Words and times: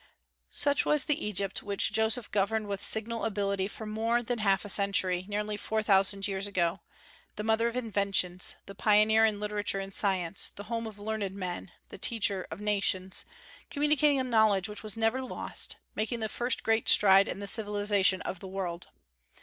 Such 0.49 0.83
was 0.83 1.05
the 1.05 1.23
Egypt 1.23 1.61
which 1.61 1.91
Joseph 1.91 2.31
governed 2.31 2.65
with 2.67 2.81
signal 2.83 3.23
ability 3.23 3.67
for 3.67 3.85
more 3.85 4.23
than 4.23 4.39
half 4.39 4.65
a 4.65 4.67
century, 4.69 5.25
nearly 5.27 5.57
four 5.57 5.83
thousand 5.83 6.27
years 6.27 6.47
ago, 6.47 6.81
the 7.35 7.43
mother 7.43 7.67
of 7.67 7.75
inventions, 7.75 8.55
the 8.65 8.73
pioneer 8.73 9.25
in 9.25 9.39
literature 9.39 9.79
and 9.79 9.93
science, 9.93 10.51
the 10.55 10.63
home 10.63 10.87
of 10.87 10.97
learned 10.97 11.35
men, 11.35 11.71
the 11.89 11.99
teacher 11.99 12.47
of 12.49 12.59
nations, 12.59 13.25
communicating 13.69 14.19
a 14.19 14.23
knowledge 14.23 14.67
which 14.67 14.81
was 14.81 14.97
never 14.97 15.21
lost, 15.21 15.77
making 15.93 16.19
the 16.19 16.27
first 16.29 16.63
great 16.63 16.89
stride 16.89 17.27
in 17.27 17.39
the 17.39 17.45
civilization 17.45 18.23
of 18.23 18.39
the 18.39 18.47
world. 18.47 18.87